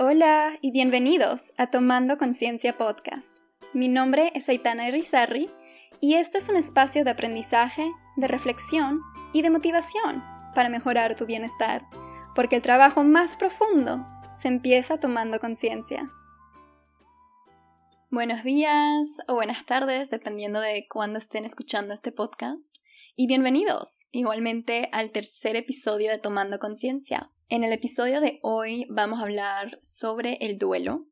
[0.00, 3.40] Hola y bienvenidos a Tomando Conciencia Podcast.
[3.74, 5.48] Mi nombre es Aitana Irizarry
[6.00, 9.00] y esto es un espacio de aprendizaje, de reflexión
[9.32, 10.22] y de motivación
[10.54, 11.84] para mejorar tu bienestar,
[12.36, 14.06] porque el trabajo más profundo
[14.40, 16.08] se empieza tomando conciencia.
[18.08, 22.78] Buenos días o buenas tardes, dependiendo de cuándo estén escuchando este podcast.
[23.16, 27.32] Y bienvenidos igualmente al tercer episodio de Tomando Conciencia.
[27.50, 31.06] En el episodio de hoy vamos a hablar sobre el duelo.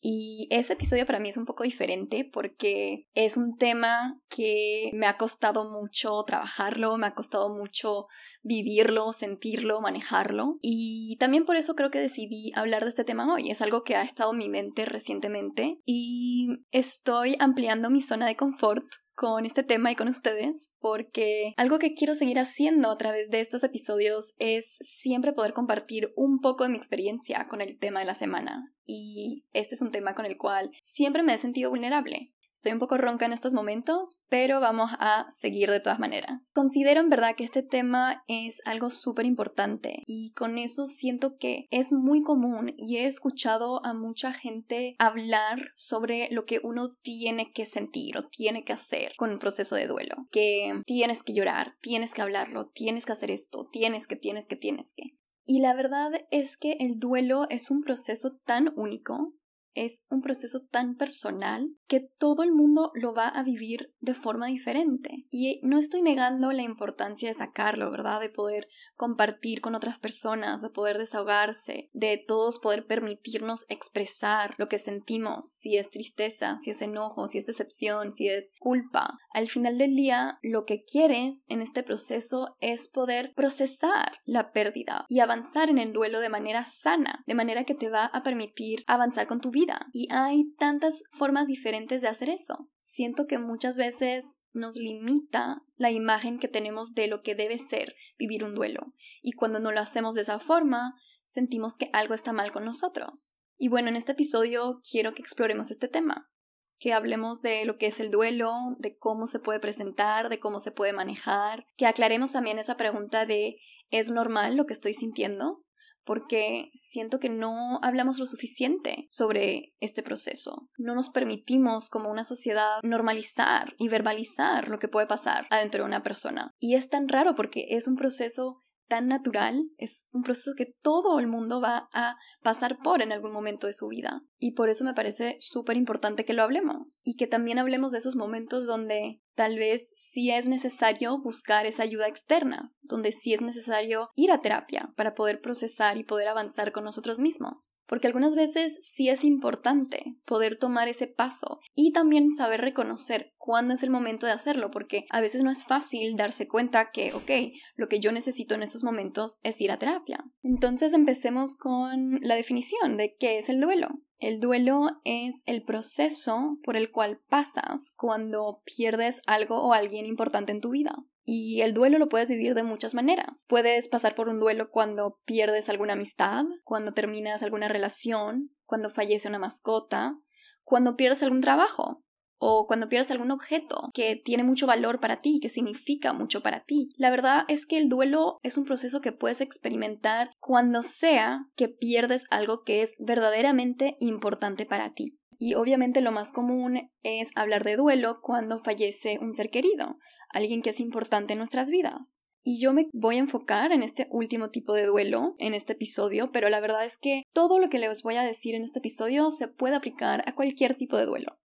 [0.00, 5.06] Y ese episodio para mí es un poco diferente porque es un tema que me
[5.06, 8.06] ha costado mucho trabajarlo, me ha costado mucho
[8.40, 10.58] vivirlo, sentirlo, manejarlo.
[10.62, 13.50] Y también por eso creo que decidí hablar de este tema hoy.
[13.50, 18.36] Es algo que ha estado en mi mente recientemente y estoy ampliando mi zona de
[18.36, 23.30] confort con este tema y con ustedes, porque algo que quiero seguir haciendo a través
[23.30, 28.00] de estos episodios es siempre poder compartir un poco de mi experiencia con el tema
[28.00, 28.74] de la semana.
[28.86, 32.32] Y este es un tema con el cual siempre me he sentido vulnerable.
[32.60, 36.50] Estoy un poco ronca en estos momentos, pero vamos a seguir de todas maneras.
[36.52, 41.68] Considero en verdad que este tema es algo súper importante y con eso siento que
[41.70, 47.50] es muy común y he escuchado a mucha gente hablar sobre lo que uno tiene
[47.50, 50.28] que sentir o tiene que hacer con un proceso de duelo.
[50.30, 54.56] Que tienes que llorar, tienes que hablarlo, tienes que hacer esto, tienes que, tienes que,
[54.56, 55.16] tienes que.
[55.46, 59.32] Y la verdad es que el duelo es un proceso tan único
[59.74, 64.46] es un proceso tan personal que todo el mundo lo va a vivir de forma
[64.46, 65.26] diferente.
[65.30, 68.20] Y no estoy negando la importancia de sacarlo, ¿verdad?
[68.20, 74.68] De poder compartir con otras personas, de poder desahogarse, de todos poder permitirnos expresar lo
[74.68, 79.18] que sentimos, si es tristeza, si es enojo, si es decepción, si es culpa.
[79.32, 85.06] Al final del día, lo que quieres en este proceso es poder procesar la pérdida
[85.08, 88.84] y avanzar en el duelo de manera sana, de manera que te va a permitir
[88.86, 89.59] avanzar con tu vida
[89.92, 92.68] y hay tantas formas diferentes de hacer eso.
[92.80, 97.94] Siento que muchas veces nos limita la imagen que tenemos de lo que debe ser
[98.18, 98.94] vivir un duelo.
[99.22, 100.94] Y cuando no lo hacemos de esa forma,
[101.24, 103.36] sentimos que algo está mal con nosotros.
[103.56, 106.30] Y bueno, en este episodio quiero que exploremos este tema,
[106.78, 110.58] que hablemos de lo que es el duelo, de cómo se puede presentar, de cómo
[110.60, 113.58] se puede manejar, que aclaremos también esa pregunta de
[113.90, 115.62] ¿es normal lo que estoy sintiendo?
[116.04, 120.68] Porque siento que no hablamos lo suficiente sobre este proceso.
[120.78, 125.88] No nos permitimos como una sociedad normalizar y verbalizar lo que puede pasar adentro de
[125.88, 126.52] una persona.
[126.58, 131.20] Y es tan raro porque es un proceso tan natural, es un proceso que todo
[131.20, 134.24] el mundo va a pasar por en algún momento de su vida.
[134.36, 137.98] Y por eso me parece súper importante que lo hablemos y que también hablemos de
[137.98, 143.40] esos momentos donde tal vez sí es necesario buscar esa ayuda externa, donde sí es
[143.40, 147.76] necesario ir a terapia para poder procesar y poder avanzar con nosotros mismos.
[147.86, 153.74] Porque algunas veces sí es importante poder tomar ese paso y también saber reconocer cuándo
[153.74, 157.32] es el momento de hacerlo, porque a veces no es fácil darse cuenta que, ok,
[157.74, 160.24] lo que yo necesito en estos momentos es ir a terapia.
[160.44, 163.88] Entonces empecemos con la definición de qué es el duelo.
[164.18, 170.52] El duelo es el proceso por el cual pasas cuando pierdes algo o alguien importante
[170.52, 170.94] en tu vida.
[171.24, 173.46] Y el duelo lo puedes vivir de muchas maneras.
[173.48, 179.26] Puedes pasar por un duelo cuando pierdes alguna amistad, cuando terminas alguna relación, cuando fallece
[179.26, 180.16] una mascota,
[180.62, 182.04] cuando pierdes algún trabajo,
[182.40, 186.64] o cuando pierdes algún objeto que tiene mucho valor para ti, que significa mucho para
[186.64, 186.88] ti.
[186.96, 191.68] La verdad es que el duelo es un proceso que puedes experimentar cuando sea que
[191.68, 195.18] pierdes algo que es verdaderamente importante para ti.
[195.38, 199.98] Y obviamente lo más común es hablar de duelo cuando fallece un ser querido,
[200.30, 202.24] alguien que es importante en nuestras vidas.
[202.42, 206.32] Y yo me voy a enfocar en este último tipo de duelo en este episodio,
[206.32, 209.30] pero la verdad es que todo lo que les voy a decir en este episodio
[209.30, 211.38] se puede aplicar a cualquier tipo de duelo.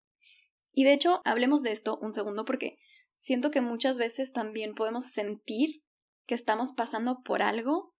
[0.75, 2.77] Y de hecho, hablemos de esto un segundo porque
[3.13, 5.81] siento que muchas veces también podemos sentir
[6.27, 7.95] que estamos pasando por algo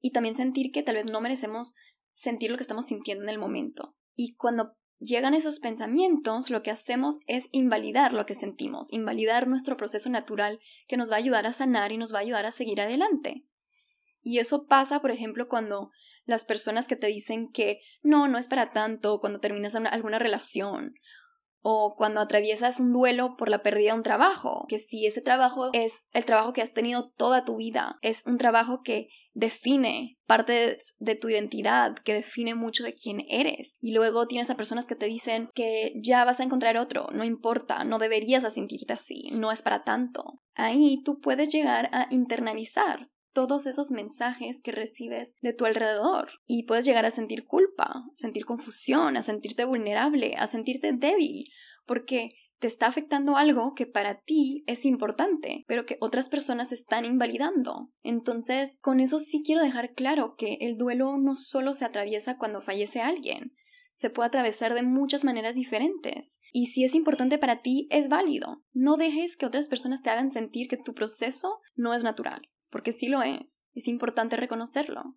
[0.00, 1.74] y también sentir que tal vez no merecemos
[2.14, 3.96] sentir lo que estamos sintiendo en el momento.
[4.16, 9.76] Y cuando llegan esos pensamientos, lo que hacemos es invalidar lo que sentimos, invalidar nuestro
[9.76, 10.58] proceso natural
[10.88, 13.44] que nos va a ayudar a sanar y nos va a ayudar a seguir adelante.
[14.20, 15.92] Y eso pasa, por ejemplo, cuando
[16.24, 20.94] las personas que te dicen que no, no es para tanto, cuando terminas alguna relación,
[21.68, 25.70] o cuando atraviesas un duelo por la pérdida de un trabajo, que si ese trabajo
[25.72, 30.78] es el trabajo que has tenido toda tu vida, es un trabajo que define parte
[31.00, 33.78] de tu identidad, que define mucho de quién eres.
[33.80, 37.24] Y luego tienes a personas que te dicen que ya vas a encontrar otro, no
[37.24, 40.40] importa, no deberías sentirte así, no es para tanto.
[40.54, 46.62] Ahí tú puedes llegar a internalizar todos esos mensajes que recibes de tu alrededor y
[46.62, 51.50] puedes llegar a sentir culpa, sentir confusión, a sentirte vulnerable, a sentirte débil,
[51.84, 57.04] porque te está afectando algo que para ti es importante, pero que otras personas están
[57.04, 57.92] invalidando.
[58.02, 62.62] Entonces, con eso sí quiero dejar claro que el duelo no solo se atraviesa cuando
[62.62, 63.52] fallece alguien,
[63.92, 66.40] se puede atravesar de muchas maneras diferentes.
[66.54, 68.64] Y si es importante para ti, es válido.
[68.72, 72.92] No dejes que otras personas te hagan sentir que tu proceso no es natural, porque
[72.92, 73.66] sí lo es.
[73.72, 75.16] Es importante reconocerlo.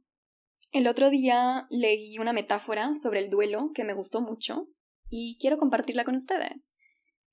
[0.72, 4.70] El otro día leí una metáfora sobre el duelo que me gustó mucho
[5.10, 6.74] y quiero compartirla con ustedes.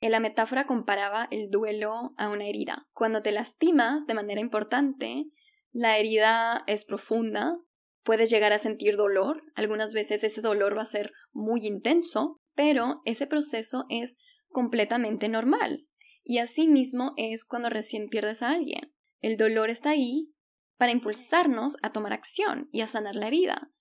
[0.00, 2.88] En la metáfora comparaba el duelo a una herida.
[2.92, 5.26] Cuando te lastimas de manera importante,
[5.70, 7.56] la herida es profunda,
[8.02, 13.00] puedes llegar a sentir dolor, algunas veces ese dolor va a ser muy intenso, pero
[13.04, 14.18] ese proceso es
[14.48, 15.86] completamente normal.
[16.24, 18.95] Y así mismo es cuando recién pierdes a alguien.
[19.20, 20.32] El dolor está ahí
[20.76, 23.72] para impulsarnos a tomar acción y a sanar la herida.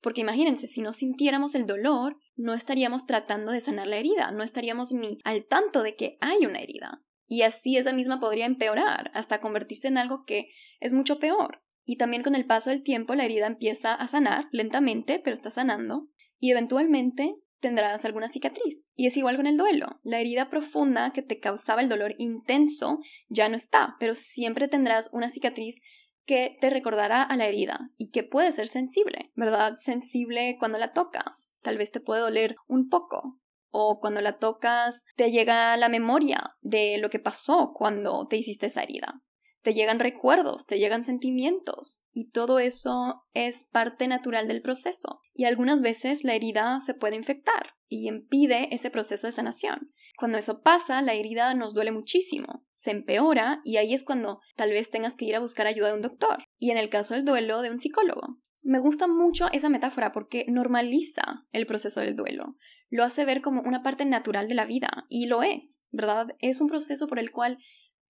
[0.00, 4.42] Porque imagínense, si no sintiéramos el dolor, no estaríamos tratando de sanar la herida, no
[4.42, 7.02] estaríamos ni al tanto de que hay una herida.
[7.26, 10.50] Y así esa misma podría empeorar hasta convertirse en algo que
[10.80, 11.62] es mucho peor.
[11.84, 15.50] Y también con el paso del tiempo la herida empieza a sanar lentamente, pero está
[15.50, 16.08] sanando,
[16.38, 18.90] y eventualmente tendrás alguna cicatriz.
[18.94, 20.00] Y es igual con el duelo.
[20.02, 25.10] La herida profunda que te causaba el dolor intenso ya no está, pero siempre tendrás
[25.12, 25.80] una cicatriz
[26.24, 29.74] que te recordará a la herida y que puede ser sensible, ¿verdad?
[29.76, 31.52] Sensible cuando la tocas.
[31.62, 33.38] Tal vez te puede doler un poco.
[33.70, 38.66] O cuando la tocas te llega la memoria de lo que pasó cuando te hiciste
[38.66, 39.22] esa herida.
[39.66, 45.18] Te llegan recuerdos, te llegan sentimientos y todo eso es parte natural del proceso.
[45.34, 49.92] Y algunas veces la herida se puede infectar y impide ese proceso de sanación.
[50.18, 54.70] Cuando eso pasa, la herida nos duele muchísimo, se empeora y ahí es cuando tal
[54.70, 56.44] vez tengas que ir a buscar ayuda de un doctor.
[56.60, 58.38] Y en el caso del duelo, de un psicólogo.
[58.62, 62.56] Me gusta mucho esa metáfora porque normaliza el proceso del duelo.
[62.88, 66.28] Lo hace ver como una parte natural de la vida y lo es, ¿verdad?
[66.38, 67.58] Es un proceso por el cual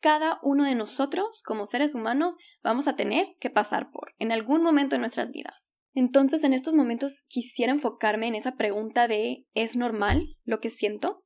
[0.01, 4.63] cada uno de nosotros, como seres humanos, vamos a tener que pasar por en algún
[4.63, 5.77] momento de nuestras vidas.
[5.95, 11.25] Entonces, en estos momentos quisiera enfocarme en esa pregunta de ¿es normal lo que siento?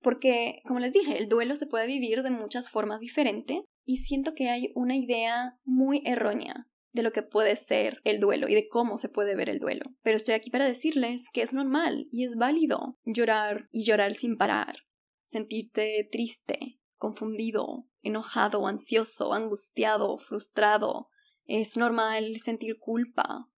[0.00, 4.34] Porque, como les dije, el duelo se puede vivir de muchas formas diferentes y siento
[4.34, 8.68] que hay una idea muy errónea de lo que puede ser el duelo y de
[8.68, 9.86] cómo se puede ver el duelo.
[10.02, 14.36] Pero estoy aquí para decirles que es normal y es válido llorar y llorar sin
[14.36, 14.76] parar,
[15.24, 21.08] sentirte triste, confundido, enojado, ansioso, angustiado, frustrado.
[21.46, 23.48] Es normal sentir culpa,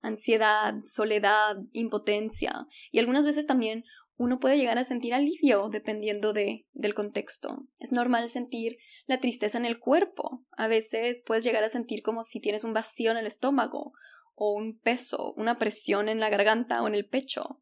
[0.00, 3.84] ansiedad, soledad, impotencia y algunas veces también
[4.16, 7.66] uno puede llegar a sentir alivio dependiendo de, del contexto.
[7.78, 10.44] Es normal sentir la tristeza en el cuerpo.
[10.52, 13.92] A veces puedes llegar a sentir como si tienes un vacío en el estómago
[14.34, 17.61] o un peso, una presión en la garganta o en el pecho.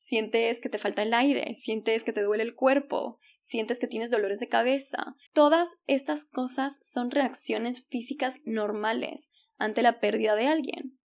[0.00, 4.12] Sientes que te falta el aire, sientes que te duele el cuerpo, sientes que tienes
[4.12, 5.16] dolores de cabeza.
[5.32, 11.00] Todas estas cosas son reacciones físicas normales ante la pérdida de alguien.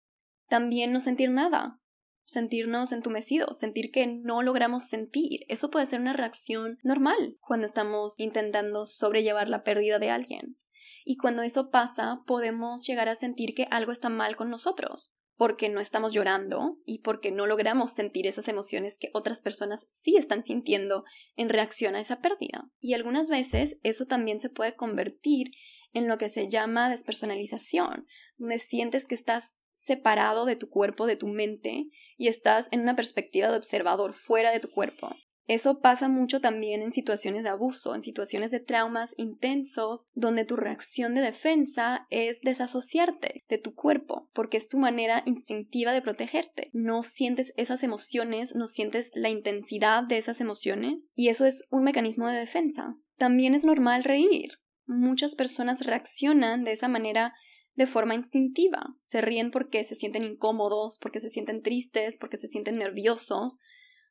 [0.47, 1.81] También no sentir nada,
[2.23, 5.39] sentirnos entumecidos, sentir que no logramos sentir.
[5.47, 10.59] Eso puede ser una reacción normal cuando estamos intentando sobrellevar la pérdida de alguien.
[11.03, 15.69] Y cuando eso pasa, podemos llegar a sentir que algo está mal con nosotros, porque
[15.69, 20.45] no estamos llorando y porque no logramos sentir esas emociones que otras personas sí están
[20.45, 21.03] sintiendo
[21.35, 22.69] en reacción a esa pérdida.
[22.79, 25.51] Y algunas veces eso también se puede convertir
[25.93, 31.15] en lo que se llama despersonalización, donde sientes que estás separado de tu cuerpo, de
[31.15, 35.15] tu mente, y estás en una perspectiva de observador fuera de tu cuerpo.
[35.47, 40.55] Eso pasa mucho también en situaciones de abuso, en situaciones de traumas intensos, donde tu
[40.55, 46.69] reacción de defensa es desasociarte de tu cuerpo, porque es tu manera instintiva de protegerte.
[46.71, 51.83] No sientes esas emociones, no sientes la intensidad de esas emociones, y eso es un
[51.83, 52.95] mecanismo de defensa.
[53.17, 54.59] También es normal reír.
[54.85, 57.33] Muchas personas reaccionan de esa manera
[57.75, 58.95] de forma instintiva.
[58.99, 63.59] Se ríen porque se sienten incómodos, porque se sienten tristes, porque se sienten nerviosos,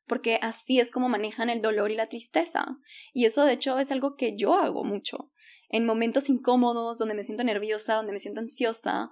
[0.07, 2.65] porque así es como manejan el dolor y la tristeza.
[3.13, 5.31] Y eso de hecho es algo que yo hago mucho.
[5.69, 9.09] En momentos incómodos, donde me siento nerviosa, donde me siento ansiosa,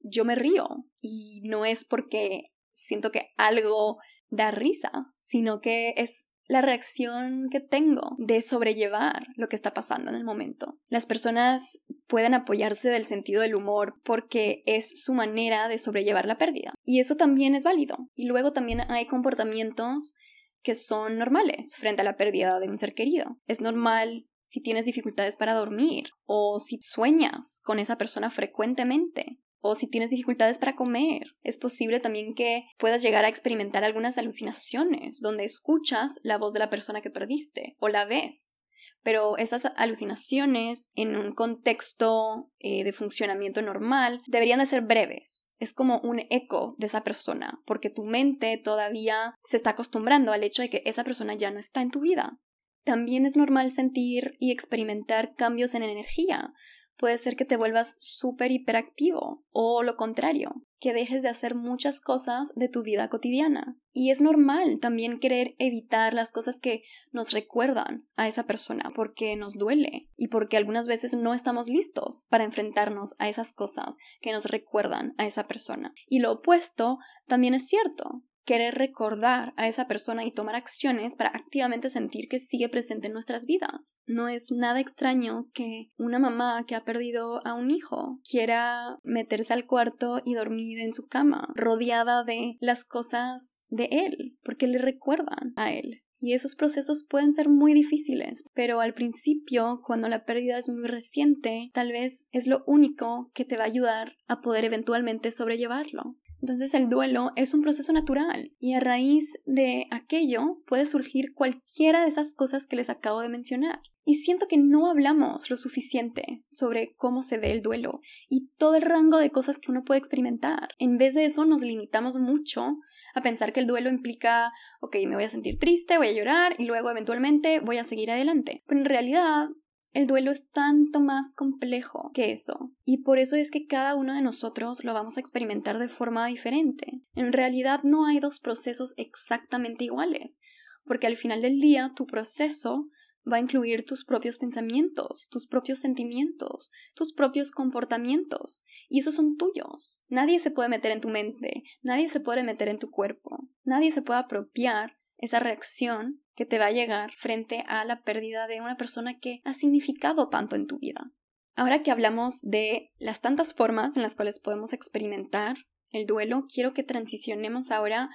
[0.00, 0.86] yo me río.
[1.00, 3.98] Y no es porque siento que algo
[4.30, 10.10] da risa, sino que es la reacción que tengo de sobrellevar lo que está pasando
[10.10, 10.78] en el momento.
[10.88, 16.38] Las personas pueden apoyarse del sentido del humor porque es su manera de sobrellevar la
[16.38, 16.72] pérdida.
[16.84, 18.08] Y eso también es válido.
[18.14, 20.14] Y luego también hay comportamientos
[20.62, 23.38] que son normales frente a la pérdida de un ser querido.
[23.46, 29.74] Es normal si tienes dificultades para dormir, o si sueñas con esa persona frecuentemente, o
[29.74, 31.36] si tienes dificultades para comer.
[31.42, 36.60] Es posible también que puedas llegar a experimentar algunas alucinaciones, donde escuchas la voz de
[36.60, 38.57] la persona que perdiste o la ves.
[39.02, 45.48] Pero esas alucinaciones en un contexto eh, de funcionamiento normal deberían de ser breves.
[45.58, 50.44] Es como un eco de esa persona, porque tu mente todavía se está acostumbrando al
[50.44, 52.38] hecho de que esa persona ya no está en tu vida.
[52.84, 56.54] También es normal sentir y experimentar cambios en energía,
[56.98, 62.00] puede ser que te vuelvas súper hiperactivo o lo contrario, que dejes de hacer muchas
[62.00, 63.76] cosas de tu vida cotidiana.
[63.92, 69.36] Y es normal también querer evitar las cosas que nos recuerdan a esa persona porque
[69.36, 74.32] nos duele y porque algunas veces no estamos listos para enfrentarnos a esas cosas que
[74.32, 75.94] nos recuerdan a esa persona.
[76.08, 81.28] Y lo opuesto también es cierto querer recordar a esa persona y tomar acciones para
[81.28, 84.00] activamente sentir que sigue presente en nuestras vidas.
[84.06, 89.52] No es nada extraño que una mamá que ha perdido a un hijo quiera meterse
[89.52, 94.78] al cuarto y dormir en su cama, rodeada de las cosas de él, porque le
[94.78, 96.02] recuerdan a él.
[96.18, 100.88] Y esos procesos pueden ser muy difíciles, pero al principio, cuando la pérdida es muy
[100.88, 106.16] reciente, tal vez es lo único que te va a ayudar a poder eventualmente sobrellevarlo.
[106.40, 112.02] Entonces el duelo es un proceso natural y a raíz de aquello puede surgir cualquiera
[112.02, 113.80] de esas cosas que les acabo de mencionar.
[114.04, 118.76] Y siento que no hablamos lo suficiente sobre cómo se ve el duelo y todo
[118.76, 120.70] el rango de cosas que uno puede experimentar.
[120.78, 122.78] En vez de eso nos limitamos mucho
[123.14, 126.54] a pensar que el duelo implica, ok, me voy a sentir triste, voy a llorar
[126.58, 128.62] y luego eventualmente voy a seguir adelante.
[128.66, 129.50] Pero en realidad
[129.98, 134.14] el duelo es tanto más complejo que eso, y por eso es que cada uno
[134.14, 137.02] de nosotros lo vamos a experimentar de forma diferente.
[137.16, 140.40] En realidad no hay dos procesos exactamente iguales,
[140.84, 142.88] porque al final del día tu proceso
[143.28, 149.36] va a incluir tus propios pensamientos, tus propios sentimientos, tus propios comportamientos, y esos son
[149.36, 150.04] tuyos.
[150.06, 153.90] Nadie se puede meter en tu mente, nadie se puede meter en tu cuerpo, nadie
[153.90, 158.60] se puede apropiar esa reacción que te va a llegar frente a la pérdida de
[158.60, 161.10] una persona que ha significado tanto en tu vida.
[161.56, 165.56] Ahora que hablamos de las tantas formas en las cuales podemos experimentar
[165.90, 168.08] el duelo, quiero que transicionemos ahora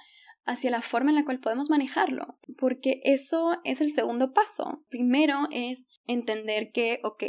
[0.46, 4.82] hacia la forma en la cual podemos manejarlo, porque eso es el segundo paso.
[4.88, 7.24] Primero es entender que, ok,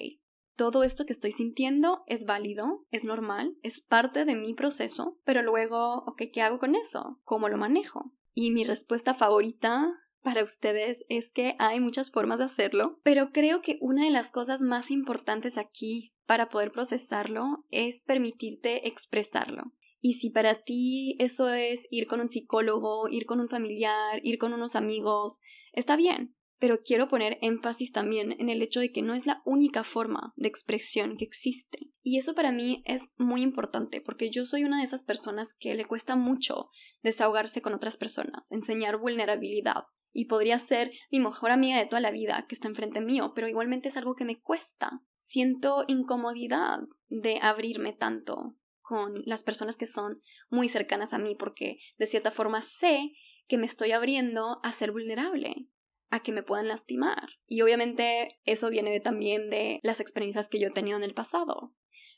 [0.56, 5.42] todo esto que estoy sintiendo es válido, es normal, es parte de mi proceso, pero
[5.42, 7.20] luego, ok, ¿qué hago con eso?
[7.26, 8.14] ¿Cómo lo manejo?
[8.34, 9.92] Y mi respuesta favorita
[10.26, 14.32] para ustedes es que hay muchas formas de hacerlo, pero creo que una de las
[14.32, 19.72] cosas más importantes aquí para poder procesarlo es permitirte expresarlo.
[20.02, 24.38] Y si para ti eso es ir con un psicólogo, ir con un familiar, ir
[24.38, 25.42] con unos amigos,
[25.72, 29.42] está bien pero quiero poner énfasis también en el hecho de que no es la
[29.46, 31.92] única forma de expresión que existe.
[32.02, 35.76] Y eso para mí es muy importante porque yo soy una de esas personas que
[35.76, 36.70] le cuesta mucho
[37.04, 39.84] desahogarse con otras personas, enseñar vulnerabilidad.
[40.18, 43.50] Y podría ser mi mejor amiga de toda la vida que está enfrente mío, pero
[43.50, 45.02] igualmente es algo que me cuesta.
[45.18, 46.80] Siento incomodidad
[47.10, 52.32] de abrirme tanto con las personas que son muy cercanas a mí porque de cierta
[52.32, 53.12] forma sé
[53.48, 55.68] que me estoy abriendo a ser vulnerable
[56.12, 57.28] a que me puedan lastimar.
[57.46, 61.74] Y obviamente eso viene también de las experiencias que yo he tenido en el pasado.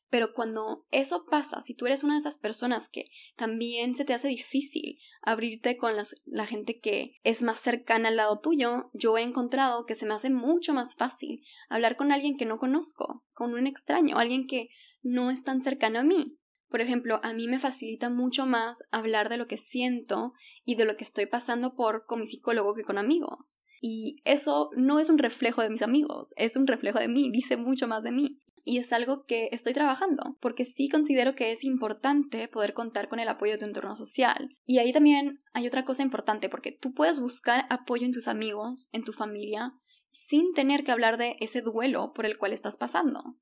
[0.10, 4.14] Pero cuando eso pasa, si tú eres una de esas personas que también se te
[4.14, 5.94] hace difícil abrirte con
[6.26, 10.14] la gente que es más cercana al lado tuyo, yo he encontrado que se me
[10.14, 14.70] hace mucho más fácil hablar con alguien que no conozco, con un extraño, alguien que
[15.02, 16.38] no es tan cercano a mí.
[16.70, 20.34] Por ejemplo, a mí me facilita mucho más hablar de lo que siento
[20.66, 23.60] y de lo que estoy pasando por con mi psicólogo que con amigos.
[23.82, 27.58] Y eso no es un reflejo de mis amigos, es un reflejo de mí, dice
[27.58, 28.42] mucho más de mí.
[28.69, 33.21] Y es algo que estoy trabajando, porque sí considero que es importante poder contar con
[33.21, 34.57] el apoyo de tu entorno social.
[34.65, 38.89] Y ahí también hay otra cosa importante, porque tú puedes buscar apoyo en tus amigos,
[38.91, 39.71] en tu familia,
[40.09, 43.38] sin tener que hablar de ese duelo por el cual estás pasando.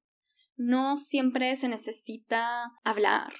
[0.57, 3.33] No siempre se necesita hablar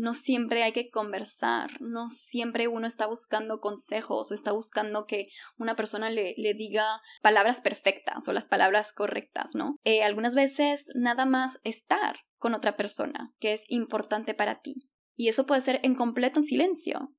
[0.00, 5.28] no siempre hay que conversar, no siempre uno está buscando consejos o está buscando que
[5.58, 9.76] una persona le, le diga palabras perfectas o las palabras correctas, ¿no?
[9.84, 14.88] Eh, algunas veces nada más estar con otra persona que es importante para ti.
[15.16, 17.14] Y eso puede ser en completo silencio,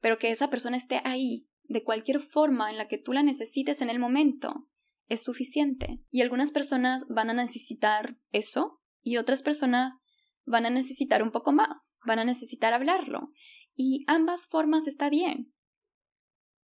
[0.00, 3.80] pero que esa persona esté ahí, de cualquier forma en la que tú la necesites
[3.80, 4.68] en el momento,
[5.08, 6.02] es suficiente.
[6.10, 10.00] Y algunas personas van a necesitar eso y otras personas
[10.46, 13.32] van a necesitar un poco más, van a necesitar hablarlo.
[13.74, 15.52] Y ambas formas está bien.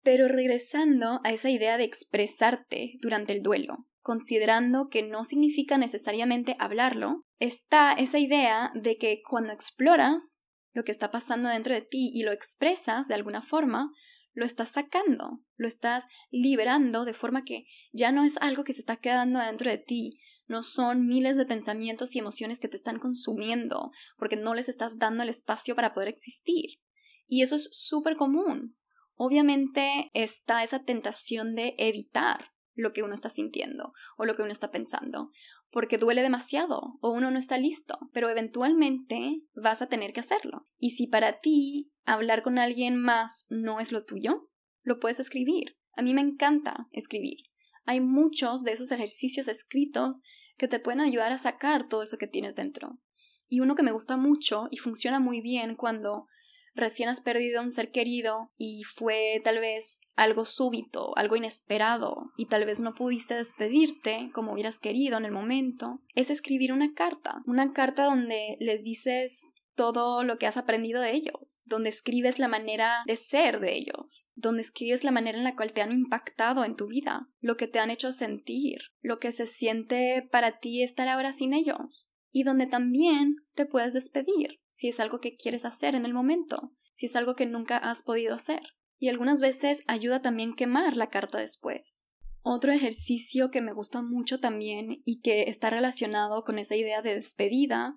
[0.03, 6.55] Pero regresando a esa idea de expresarte durante el duelo, considerando que no significa necesariamente
[6.59, 12.11] hablarlo, está esa idea de que cuando exploras lo que está pasando dentro de ti
[12.13, 13.91] y lo expresas de alguna forma,
[14.33, 18.81] lo estás sacando, lo estás liberando de forma que ya no es algo que se
[18.81, 22.99] está quedando dentro de ti, no son miles de pensamientos y emociones que te están
[22.99, 26.81] consumiendo porque no les estás dando el espacio para poder existir.
[27.27, 28.75] Y eso es súper común.
[29.13, 34.51] Obviamente está esa tentación de evitar lo que uno está sintiendo o lo que uno
[34.51, 35.31] está pensando,
[35.71, 40.67] porque duele demasiado o uno no está listo, pero eventualmente vas a tener que hacerlo.
[40.79, 44.49] Y si para ti hablar con alguien más no es lo tuyo,
[44.81, 45.77] lo puedes escribir.
[45.95, 47.48] A mí me encanta escribir.
[47.89, 50.21] Hay muchos de esos ejercicios escritos
[50.59, 52.99] que te pueden ayudar a sacar todo eso que tienes dentro.
[53.47, 56.27] Y uno que me gusta mucho y funciona muy bien cuando
[56.75, 62.31] recién has perdido a un ser querido y fue tal vez algo súbito, algo inesperado
[62.37, 66.93] y tal vez no pudiste despedirte como hubieras querido en el momento, es escribir una
[66.93, 72.37] carta, una carta donde les dices todo lo que has aprendido de ellos, donde escribes
[72.37, 75.93] la manera de ser de ellos, donde escribes la manera en la cual te han
[75.93, 80.59] impactado en tu vida, lo que te han hecho sentir, lo que se siente para
[80.59, 85.37] ti estar ahora sin ellos, y donde también te puedes despedir si es algo que
[85.37, 88.63] quieres hacer en el momento, si es algo que nunca has podido hacer.
[88.97, 92.11] Y algunas veces ayuda también quemar la carta después.
[92.41, 97.15] Otro ejercicio que me gusta mucho también y que está relacionado con esa idea de
[97.15, 97.95] despedida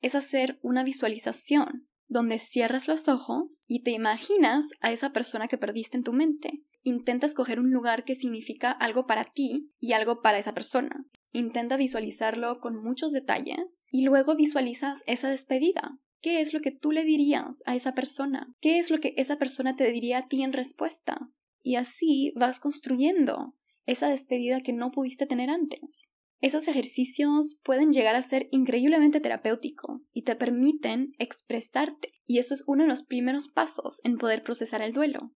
[0.00, 5.58] es hacer una visualización donde cierras los ojos y te imaginas a esa persona que
[5.58, 6.64] perdiste en tu mente.
[6.82, 11.06] Intenta escoger un lugar que significa algo para ti y algo para esa persona.
[11.32, 15.98] Intenta visualizarlo con muchos detalles y luego visualizas esa despedida.
[16.20, 18.54] ¿Qué es lo que tú le dirías a esa persona?
[18.60, 21.30] ¿Qué es lo que esa persona te diría a ti en respuesta?
[21.62, 23.54] Y así vas construyendo
[23.86, 26.10] esa despedida que no pudiste tener antes.
[26.40, 32.64] Esos ejercicios pueden llegar a ser increíblemente terapéuticos y te permiten expresarte, y eso es
[32.66, 35.34] uno de los primeros pasos en poder procesar el duelo.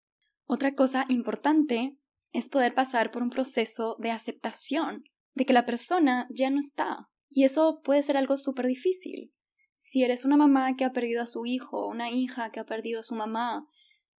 [0.45, 1.97] Otra cosa importante
[2.33, 7.09] es poder pasar por un proceso de aceptación de que la persona ya no está,
[7.29, 9.33] y eso puede ser algo súper difícil.
[9.75, 12.99] Si eres una mamá que ha perdido a su hijo, una hija que ha perdido
[12.99, 13.67] a su mamá,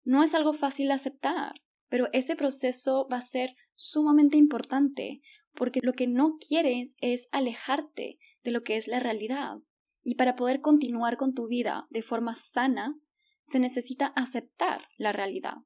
[0.03, 1.53] no es algo fácil de aceptar,
[1.89, 5.21] pero ese proceso va a ser sumamente importante
[5.55, 9.59] porque lo que no quieres es alejarte de lo que es la realidad.
[10.03, 12.99] Y para poder continuar con tu vida de forma sana,
[13.45, 15.59] se necesita aceptar la realidad.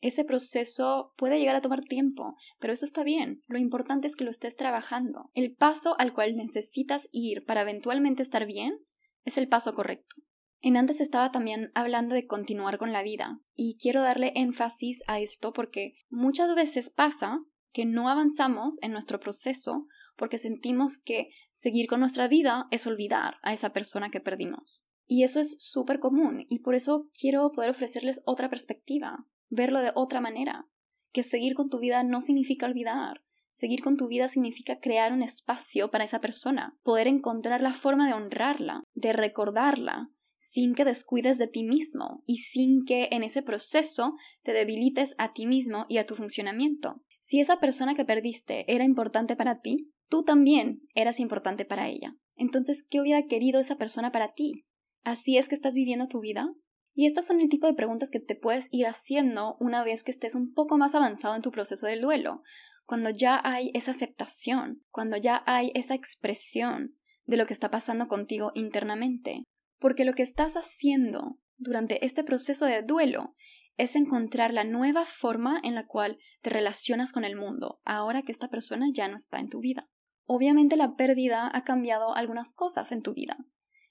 [0.00, 3.42] Ese proceso puede llegar a tomar tiempo, pero eso está bien.
[3.46, 5.30] Lo importante es que lo estés trabajando.
[5.34, 8.78] El paso al cual necesitas ir para eventualmente estar bien
[9.24, 10.16] es el paso correcto.
[10.62, 15.18] En antes estaba también hablando de continuar con la vida, y quiero darle énfasis a
[15.18, 21.86] esto porque muchas veces pasa que no avanzamos en nuestro proceso porque sentimos que seguir
[21.86, 24.88] con nuestra vida es olvidar a esa persona que perdimos.
[25.06, 29.92] Y eso es súper común y por eso quiero poder ofrecerles otra perspectiva, verlo de
[29.94, 30.68] otra manera,
[31.12, 35.22] que seguir con tu vida no significa olvidar, seguir con tu vida significa crear un
[35.22, 41.38] espacio para esa persona, poder encontrar la forma de honrarla, de recordarla, sin que descuides
[41.38, 45.98] de ti mismo y sin que en ese proceso te debilites a ti mismo y
[45.98, 47.02] a tu funcionamiento.
[47.20, 52.16] Si esa persona que perdiste era importante para ti, tú también eras importante para ella.
[52.36, 54.66] Entonces, ¿qué hubiera querido esa persona para ti?
[55.04, 56.50] ¿Así es que estás viviendo tu vida?
[56.94, 60.10] Y estas son el tipo de preguntas que te puedes ir haciendo una vez que
[60.10, 62.42] estés un poco más avanzado en tu proceso del duelo,
[62.84, 68.08] cuando ya hay esa aceptación, cuando ya hay esa expresión de lo que está pasando
[68.08, 69.44] contigo internamente.
[69.78, 73.36] Porque lo que estás haciendo durante este proceso de duelo
[73.80, 78.30] es encontrar la nueva forma en la cual te relacionas con el mundo, ahora que
[78.30, 79.88] esta persona ya no está en tu vida.
[80.26, 83.38] Obviamente la pérdida ha cambiado algunas cosas en tu vida.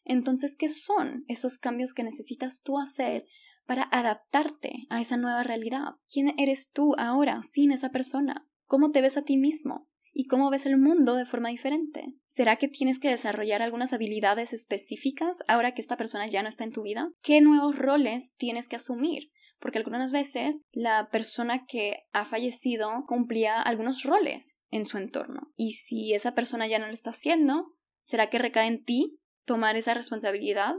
[0.04, 3.26] Entonces, ¿qué son esos cambios que necesitas tú hacer
[3.66, 5.96] para adaptarte a esa nueva realidad?
[6.12, 8.48] ¿Quién eres tú ahora sin esa persona?
[8.66, 9.90] ¿Cómo te ves a ti mismo?
[10.14, 12.14] ¿Y cómo ves el mundo de forma diferente?
[12.28, 16.64] ¿Será que tienes que desarrollar algunas habilidades específicas ahora que esta persona ya no está
[16.64, 17.12] en tu vida?
[17.24, 19.32] ¿Qué nuevos roles tienes que asumir?
[19.60, 25.52] Porque algunas veces la persona que ha fallecido cumplía algunos roles en su entorno.
[25.56, 29.76] Y si esa persona ya no lo está haciendo, ¿será que recae en ti tomar
[29.76, 30.76] esa responsabilidad?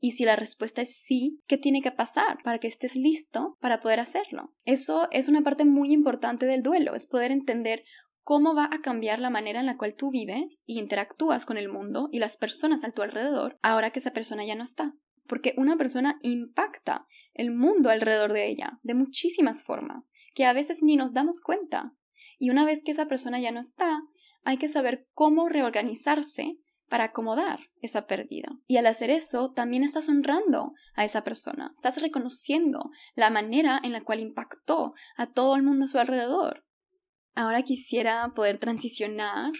[0.00, 3.78] Y si la respuesta es sí, ¿qué tiene que pasar para que estés listo para
[3.78, 4.52] poder hacerlo?
[4.64, 7.84] Eso es una parte muy importante del duelo, es poder entender
[8.24, 11.68] cómo va a cambiar la manera en la cual tú vives y interactúas con el
[11.68, 14.94] mundo y las personas a tu alrededor ahora que esa persona ya no está
[15.26, 20.82] porque una persona impacta el mundo alrededor de ella de muchísimas formas que a veces
[20.82, 21.94] ni nos damos cuenta.
[22.38, 24.02] Y una vez que esa persona ya no está,
[24.44, 26.58] hay que saber cómo reorganizarse
[26.88, 28.50] para acomodar esa pérdida.
[28.66, 33.92] Y al hacer eso, también estás honrando a esa persona, estás reconociendo la manera en
[33.92, 36.66] la cual impactó a todo el mundo a su alrededor.
[37.34, 39.52] Ahora quisiera poder transicionar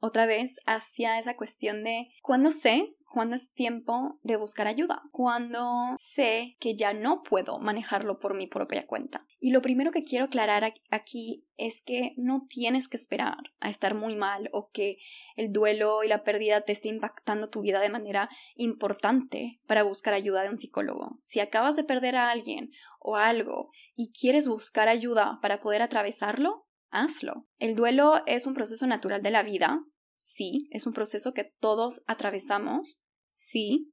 [0.00, 5.94] otra vez hacia esa cuestión de cuando sé cuando es tiempo de buscar ayuda, cuando
[5.96, 9.26] sé que ya no puedo manejarlo por mi propia cuenta.
[9.38, 13.94] Y lo primero que quiero aclarar aquí es que no tienes que esperar a estar
[13.94, 14.96] muy mal o que
[15.36, 20.14] el duelo y la pérdida te esté impactando tu vida de manera importante para buscar
[20.14, 21.16] ayuda de un psicólogo.
[21.20, 26.66] Si acabas de perder a alguien o algo y quieres buscar ayuda para poder atravesarlo,
[26.90, 27.46] hazlo.
[27.58, 29.84] El duelo es un proceso natural de la vida,
[30.16, 33.00] sí, es un proceso que todos atravesamos,
[33.32, 33.92] sí,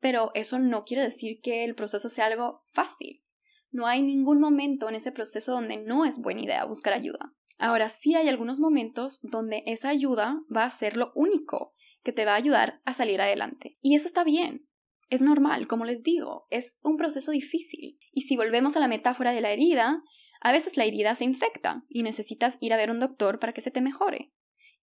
[0.00, 3.22] pero eso no quiere decir que el proceso sea algo fácil.
[3.70, 7.34] No hay ningún momento en ese proceso donde no es buena idea buscar ayuda.
[7.58, 12.24] Ahora sí hay algunos momentos donde esa ayuda va a ser lo único que te
[12.24, 13.78] va a ayudar a salir adelante.
[13.80, 14.66] Y eso está bien.
[15.08, 17.98] Es normal, como les digo, es un proceso difícil.
[18.12, 20.02] Y si volvemos a la metáfora de la herida,
[20.40, 23.60] a veces la herida se infecta y necesitas ir a ver un doctor para que
[23.60, 24.32] se te mejore.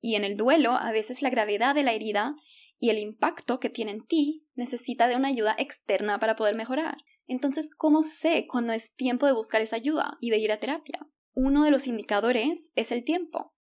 [0.00, 2.36] Y en el duelo, a veces la gravedad de la herida
[2.78, 6.98] y el impacto que tiene en ti necesita de una ayuda externa para poder mejorar.
[7.26, 11.08] Entonces, ¿cómo sé cuándo es tiempo de buscar esa ayuda y de ir a terapia?
[11.34, 13.54] Uno de los indicadores es el tiempo.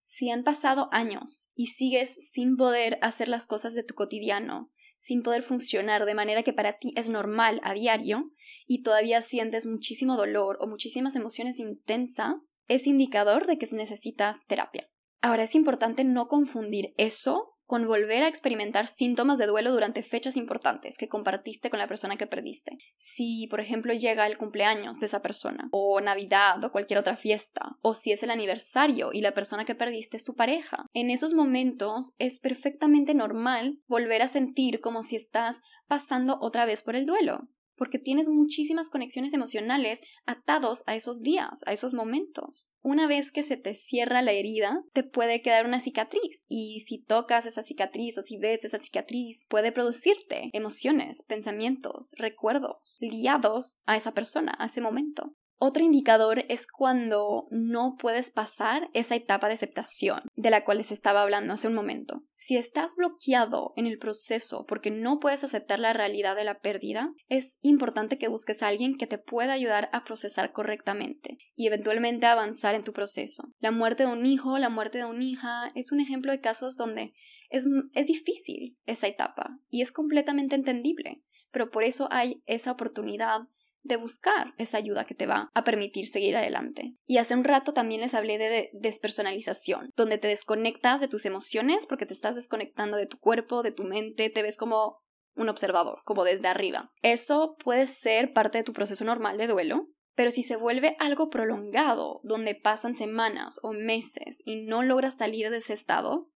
[0.00, 5.22] Si han pasado años y sigues sin poder hacer las cosas de tu cotidiano, sin
[5.22, 8.30] poder funcionar de manera que para ti es normal a diario
[8.66, 14.88] y todavía sientes muchísimo dolor o muchísimas emociones intensas, es indicador de que necesitas terapia.
[15.20, 20.36] Ahora es importante no confundir eso con volver a experimentar síntomas de duelo durante fechas
[20.36, 22.78] importantes que compartiste con la persona que perdiste.
[22.96, 27.76] Si, por ejemplo, llega el cumpleaños de esa persona, o Navidad, o cualquier otra fiesta,
[27.82, 30.86] o si es el aniversario y la persona que perdiste es tu pareja.
[30.94, 36.82] En esos momentos es perfectamente normal volver a sentir como si estás pasando otra vez
[36.82, 42.70] por el duelo porque tienes muchísimas conexiones emocionales atados a esos días, a esos momentos.
[42.82, 46.98] Una vez que se te cierra la herida, te puede quedar una cicatriz y si
[46.98, 53.96] tocas esa cicatriz o si ves esa cicatriz, puede producirte emociones, pensamientos, recuerdos liados a
[53.96, 55.34] esa persona, a ese momento.
[55.58, 60.92] Otro indicador es cuando no puedes pasar esa etapa de aceptación de la cual les
[60.92, 62.24] estaba hablando hace un momento.
[62.34, 67.14] Si estás bloqueado en el proceso porque no puedes aceptar la realidad de la pérdida,
[67.28, 72.26] es importante que busques a alguien que te pueda ayudar a procesar correctamente y eventualmente
[72.26, 73.44] avanzar en tu proceso.
[73.58, 76.76] La muerte de un hijo, la muerte de una hija es un ejemplo de casos
[76.76, 77.14] donde
[77.48, 83.48] es, es difícil esa etapa y es completamente entendible, pero por eso hay esa oportunidad
[83.86, 86.94] de buscar esa ayuda que te va a permitir seguir adelante.
[87.06, 91.86] Y hace un rato también les hablé de despersonalización, donde te desconectas de tus emociones
[91.86, 94.98] porque te estás desconectando de tu cuerpo, de tu mente, te ves como
[95.34, 96.90] un observador, como desde arriba.
[97.02, 101.28] Eso puede ser parte de tu proceso normal de duelo, pero si se vuelve algo
[101.28, 106.30] prolongado, donde pasan semanas o meses y no logras salir de ese estado,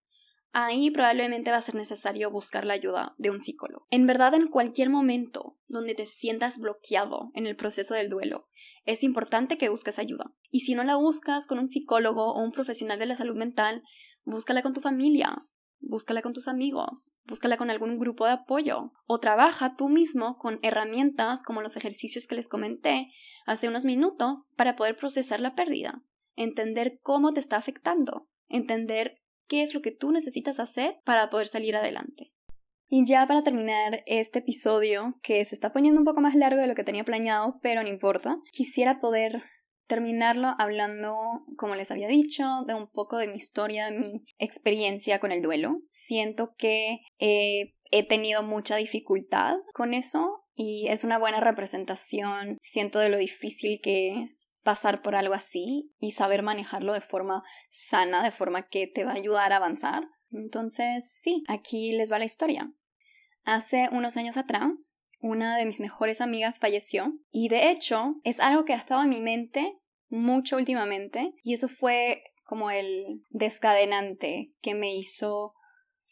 [0.53, 3.87] ahí probablemente va a ser necesario buscar la ayuda de un psicólogo.
[3.89, 8.47] En verdad, en cualquier momento donde te sientas bloqueado en el proceso del duelo,
[8.85, 10.33] es importante que busques ayuda.
[10.49, 13.83] Y si no la buscas con un psicólogo o un profesional de la salud mental,
[14.23, 15.47] búscala con tu familia,
[15.79, 20.59] búscala con tus amigos, búscala con algún grupo de apoyo o trabaja tú mismo con
[20.61, 23.11] herramientas como los ejercicios que les comenté
[23.45, 26.03] hace unos minutos para poder procesar la pérdida,
[26.35, 29.20] entender cómo te está afectando, entender
[29.51, 32.31] qué es lo que tú necesitas hacer para poder salir adelante.
[32.87, 36.67] Y ya para terminar este episodio, que se está poniendo un poco más largo de
[36.67, 39.43] lo que tenía planeado, pero no importa, quisiera poder
[39.87, 41.17] terminarlo hablando,
[41.57, 45.41] como les había dicho, de un poco de mi historia, de mi experiencia con el
[45.41, 45.81] duelo.
[45.89, 53.09] Siento que he tenido mucha dificultad con eso y es una buena representación, siento de
[53.09, 58.31] lo difícil que es pasar por algo así y saber manejarlo de forma sana, de
[58.31, 60.07] forma que te va a ayudar a avanzar.
[60.31, 62.71] Entonces, sí, aquí les va la historia.
[63.43, 68.65] Hace unos años atrás, una de mis mejores amigas falleció y de hecho es algo
[68.65, 69.77] que ha estado en mi mente
[70.09, 75.53] mucho últimamente y eso fue como el descadenante que me hizo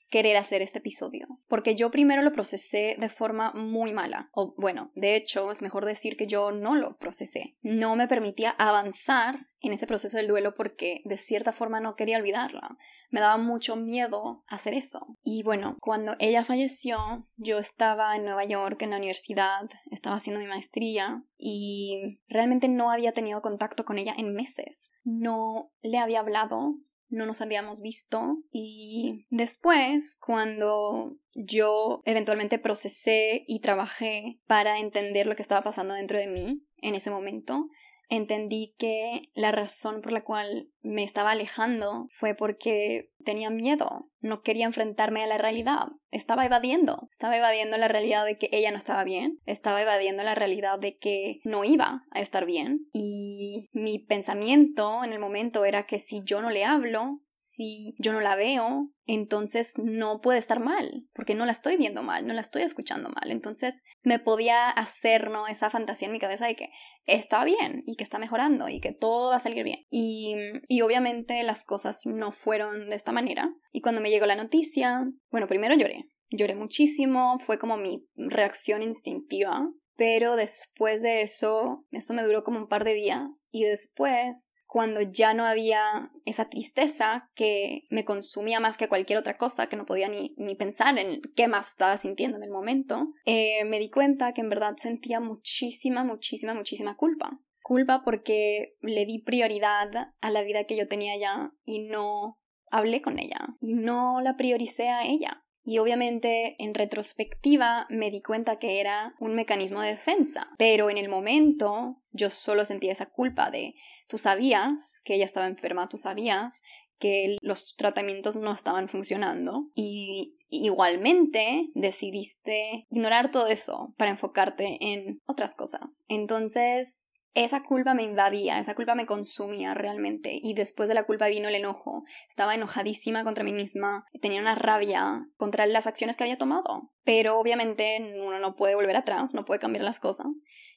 [0.10, 4.92] querer hacer este episodio, porque yo primero lo procesé de forma muy mala, o bueno,
[4.96, 9.74] de hecho es mejor decir que yo no lo procesé, no me permitía avanzar en
[9.74, 12.78] ese proceso del duelo porque de cierta forma no quería olvidarla,
[13.12, 15.18] me daba mucho miedo hacer eso.
[15.24, 20.40] Y bueno, cuando ella falleció, yo estaba en Nueva York en la universidad, estaba haciendo
[20.40, 26.20] mi maestría y realmente no había tenido contacto con ella en meses, no le había
[26.20, 26.76] hablado
[27.10, 35.36] no nos habíamos visto y después cuando yo eventualmente procesé y trabajé para entender lo
[35.36, 37.68] que estaba pasando dentro de mí en ese momento,
[38.10, 44.42] entendí que la razón por la cual me estaba alejando fue porque tenía miedo, no
[44.42, 48.78] quería enfrentarme a la realidad, estaba evadiendo, estaba evadiendo la realidad de que ella no
[48.78, 54.00] estaba bien, estaba evadiendo la realidad de que no iba a estar bien y mi
[54.00, 58.36] pensamiento en el momento era que si yo no le hablo, si yo no la
[58.36, 62.62] veo, entonces no puede estar mal, porque no la estoy viendo mal, no la estoy
[62.62, 65.48] escuchando mal, entonces me podía hacer ¿no?
[65.48, 66.70] esa fantasía en mi cabeza de que
[67.06, 70.36] está bien y que está mejorando y que todo va a salir bien y
[70.72, 73.52] y obviamente las cosas no fueron de esta manera.
[73.72, 76.06] Y cuando me llegó la noticia, bueno, primero lloré.
[76.30, 79.68] Lloré muchísimo, fue como mi reacción instintiva.
[79.98, 83.48] Pero después de eso, eso me duró como un par de días.
[83.50, 89.38] Y después, cuando ya no había esa tristeza que me consumía más que cualquier otra
[89.38, 93.08] cosa, que no podía ni, ni pensar en qué más estaba sintiendo en el momento,
[93.26, 99.06] eh, me di cuenta que en verdad sentía muchísima, muchísima, muchísima culpa culpa porque le
[99.06, 102.40] di prioridad a la vida que yo tenía ya y no
[102.72, 105.46] hablé con ella y no la prioricé a ella.
[105.64, 110.98] Y obviamente en retrospectiva me di cuenta que era un mecanismo de defensa, pero en
[110.98, 113.76] el momento yo solo sentía esa culpa de
[114.08, 116.64] tú sabías que ella estaba enferma, tú sabías
[116.98, 125.20] que los tratamientos no estaban funcionando y igualmente decidiste ignorar todo eso para enfocarte en
[125.28, 126.04] otras cosas.
[126.08, 131.28] Entonces esa culpa me invadía, esa culpa me consumía realmente y después de la culpa
[131.28, 132.04] vino el enojo.
[132.28, 136.92] Estaba enojadísima contra mí misma, tenía una rabia contra las acciones que había tomado.
[137.04, 140.28] Pero obviamente uno no puede volver atrás, no puede cambiar las cosas.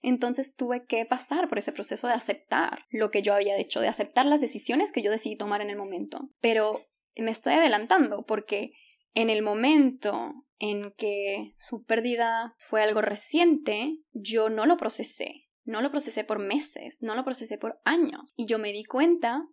[0.02, 3.88] Entonces tuve que pasar por ese proceso de aceptar lo que yo había hecho, de
[3.88, 6.30] aceptar las decisiones que yo decidí tomar en el momento.
[6.40, 6.86] Pero
[7.16, 8.72] me estoy adelantando porque
[9.14, 15.80] en el momento en que su pérdida fue algo reciente, yo no lo procesé no
[15.80, 18.32] lo procesé por meses, no lo procesé por años.
[18.36, 19.46] Y yo me di cuenta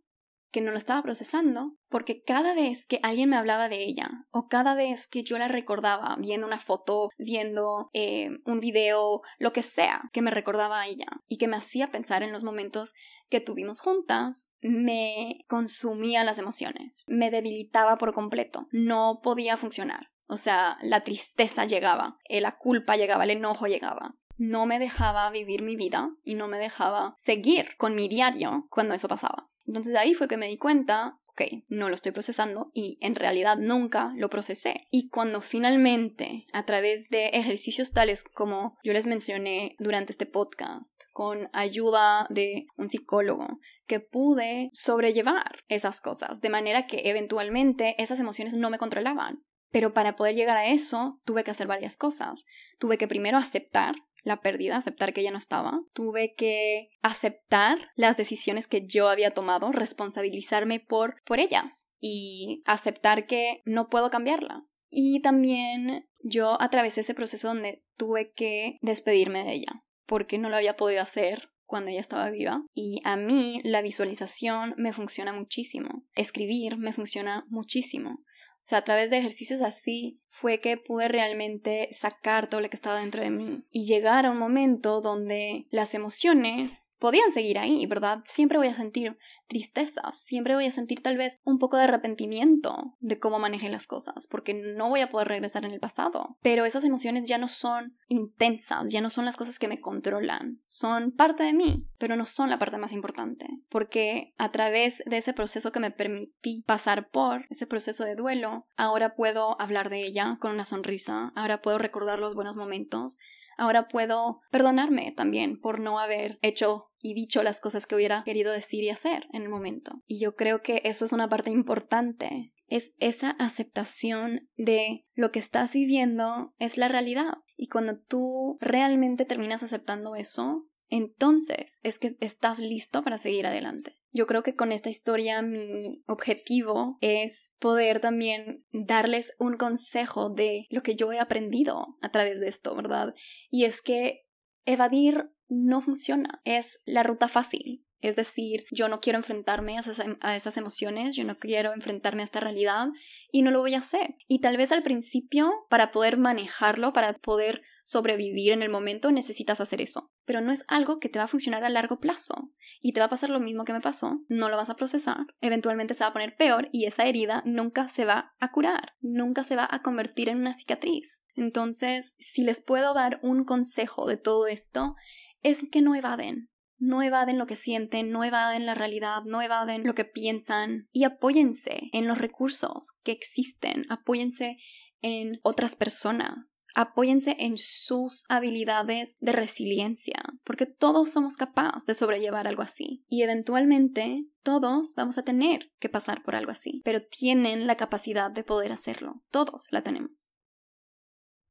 [0.52, 4.48] que no lo estaba procesando porque cada vez que alguien me hablaba de ella o
[4.48, 9.62] cada vez que yo la recordaba viendo una foto, viendo eh, un video, lo que
[9.62, 12.94] sea que me recordaba a ella y que me hacía pensar en los momentos
[13.30, 20.10] que tuvimos juntas, me consumía las emociones, me debilitaba por completo, no podía funcionar.
[20.28, 25.30] O sea, la tristeza llegaba, eh, la culpa llegaba, el enojo llegaba no me dejaba
[25.30, 29.50] vivir mi vida y no me dejaba seguir con mi diario cuando eso pasaba.
[29.68, 33.58] Entonces ahí fue que me di cuenta, ok, no lo estoy procesando y en realidad
[33.58, 34.88] nunca lo procesé.
[34.90, 41.04] Y cuando finalmente, a través de ejercicios tales como yo les mencioné durante este podcast,
[41.12, 48.20] con ayuda de un psicólogo, que pude sobrellevar esas cosas, de manera que eventualmente esas
[48.20, 49.44] emociones no me controlaban.
[49.72, 52.46] Pero para poder llegar a eso, tuve que hacer varias cosas.
[52.80, 55.82] Tuve que primero aceptar la pérdida, aceptar que ella no estaba.
[55.94, 63.26] Tuve que aceptar las decisiones que yo había tomado, responsabilizarme por, por ellas y aceptar
[63.26, 64.82] que no puedo cambiarlas.
[64.90, 70.58] Y también yo atravesé ese proceso donde tuve que despedirme de ella, porque no lo
[70.58, 72.64] había podido hacer cuando ella estaba viva.
[72.74, 76.04] Y a mí la visualización me funciona muchísimo.
[76.16, 78.24] Escribir me funciona muchísimo.
[78.62, 82.76] O sea, a través de ejercicios así fue que pude realmente sacar todo lo que
[82.76, 87.86] estaba dentro de mí y llegar a un momento donde las emociones podían seguir ahí,
[87.88, 88.20] ¿verdad?
[88.26, 92.96] Siempre voy a sentir tristeza, siempre voy a sentir tal vez un poco de arrepentimiento
[93.00, 96.38] de cómo manejé las cosas, porque no voy a poder regresar en el pasado.
[96.42, 100.62] Pero esas emociones ya no son intensas, ya no son las cosas que me controlan,
[100.66, 105.18] son parte de mí, pero no son la parte más importante, porque a través de
[105.18, 110.06] ese proceso que me permití pasar por, ese proceso de duelo, ahora puedo hablar de
[110.06, 113.18] ella con una sonrisa, ahora puedo recordar los buenos momentos,
[113.58, 118.52] ahora puedo perdonarme también por no haber hecho y dicho las cosas que hubiera querido
[118.52, 120.02] decir y hacer en el momento.
[120.06, 125.40] Y yo creo que eso es una parte importante, es esa aceptación de lo que
[125.40, 127.36] estás viviendo es la realidad.
[127.58, 133.94] Y cuando tú realmente terminas aceptando eso, entonces es que estás listo para seguir adelante.
[134.12, 140.66] Yo creo que con esta historia mi objetivo es poder también darles un consejo de
[140.70, 143.14] lo que yo he aprendido a través de esto, ¿verdad?
[143.52, 144.26] Y es que
[144.66, 147.86] evadir no funciona, es la ruta fácil.
[148.02, 150.02] Es decir, yo no quiero enfrentarme a esas,
[150.34, 152.88] esas, emociones, yo no quiero enfrentarme a esta realidad
[153.30, 154.16] y no lo voy a hacer.
[154.28, 159.60] Y tal vez al principio, para poder manejarlo, para poder sobrevivir en el momento, necesitas
[159.60, 162.94] hacer eso pero no es algo que te va a funcionar a largo plazo y
[162.94, 165.96] te va a pasar lo mismo que me pasó, no lo vas a procesar, eventualmente
[165.96, 169.56] se va a poner peor y esa herida nunca se va a curar, nunca se
[169.56, 171.24] va a convertir en una cicatriz.
[171.34, 174.96] Entonces, si les puedo dar un consejo de todo esto,
[175.42, 179.84] es que no evaden, no evaden lo que sienten, no evaden la realidad, no evaden
[179.84, 184.58] lo que piensan y apóyense en los recursos que existen, apóyense
[185.02, 192.48] en otras personas, apóyense en sus habilidades de resiliencia, porque todos somos capaces de sobrellevar
[192.48, 197.68] algo así y eventualmente todos vamos a tener que pasar por algo así, pero tienen
[197.68, 200.32] la capacidad de poder hacerlo, todos la tenemos.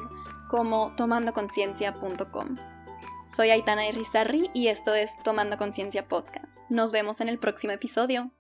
[0.52, 2.58] como tomandoconciencia.com.
[3.26, 6.70] Soy Aitana Irizarry y esto es Tomando Conciencia Podcast.
[6.70, 8.32] Nos vemos en el próximo episodio.